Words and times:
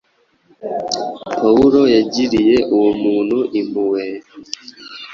Pawulo 1.39 1.81
yagiriye 1.95 2.57
uwo 2.75 2.91
muntu 3.03 3.37
impuhwe, 3.59 4.03